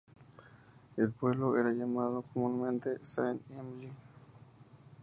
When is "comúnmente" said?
2.33-2.97